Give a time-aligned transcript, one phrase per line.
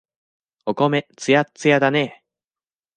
[0.65, 2.23] お米、つやっつやだね。